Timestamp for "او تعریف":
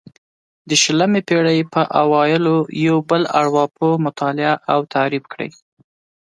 4.73-5.23